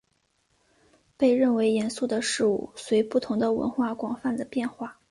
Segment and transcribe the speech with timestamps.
[1.15, 4.97] 被认为严肃的事物随不同的文化广泛地变化。